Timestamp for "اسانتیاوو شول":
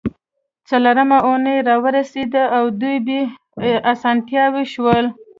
3.91-5.05